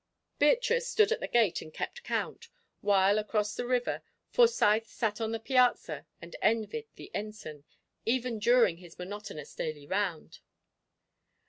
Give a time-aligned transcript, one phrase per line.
[0.39, 5.31] Beatrice stood at the gate and kept count; while, across the river, Forsyth sat on
[5.31, 7.65] the piazza and envied the Ensign,
[8.03, 10.39] even during his monotonous daily round.